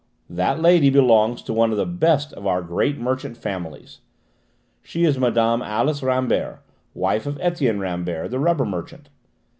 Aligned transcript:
"That 0.31 0.59
lady 0.59 0.89
belongs 0.89 1.43
to 1.43 1.53
one 1.53 1.69
of 1.69 1.77
the 1.77 1.85
best 1.85 2.33
of 2.33 2.47
our 2.47 2.63
great 2.63 2.97
merchant 2.97 3.37
families. 3.37 3.99
She 4.81 5.03
is 5.05 5.19
Mme. 5.19 5.37
Alice 5.61 6.01
Rambert, 6.01 6.63
wife 6.95 7.27
of 7.27 7.37
Etienne 7.39 7.79
Rambert, 7.79 8.31
the 8.31 8.39
rubber 8.39 8.65
merchant. 8.65 9.09